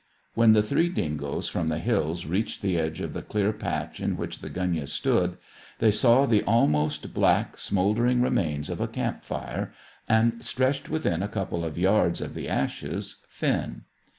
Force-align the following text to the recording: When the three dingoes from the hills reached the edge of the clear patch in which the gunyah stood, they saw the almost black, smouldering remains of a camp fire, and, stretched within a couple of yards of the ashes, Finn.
When 0.33 0.53
the 0.53 0.63
three 0.63 0.89
dingoes 0.89 1.47
from 1.47 1.67
the 1.67 1.77
hills 1.77 2.25
reached 2.25 2.63
the 2.63 2.75
edge 2.79 3.01
of 3.01 3.13
the 3.13 3.21
clear 3.21 3.53
patch 3.53 3.99
in 3.99 4.17
which 4.17 4.39
the 4.39 4.49
gunyah 4.49 4.87
stood, 4.89 5.37
they 5.77 5.91
saw 5.91 6.25
the 6.25 6.41
almost 6.45 7.13
black, 7.13 7.55
smouldering 7.59 8.19
remains 8.19 8.71
of 8.71 8.81
a 8.81 8.87
camp 8.87 9.23
fire, 9.23 9.71
and, 10.09 10.43
stretched 10.43 10.89
within 10.89 11.21
a 11.21 11.27
couple 11.27 11.63
of 11.63 11.77
yards 11.77 12.19
of 12.19 12.33
the 12.33 12.49
ashes, 12.49 13.17
Finn. 13.29 13.83